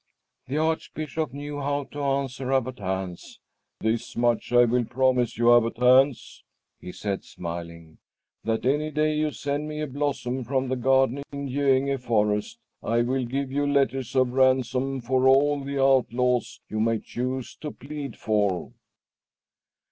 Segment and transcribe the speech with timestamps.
[0.47, 3.39] The Archbishop knew how to answer Abbot Hans.
[3.81, 6.43] "This much I will promise you, Abbot Hans,"
[6.79, 7.99] he said, smiling,
[8.43, 13.03] "that any day you send me a blossom from the garden in Göinge forest, I
[13.03, 18.17] will give you letters of ransom for all the outlaws you may choose to plead
[18.17, 18.73] for."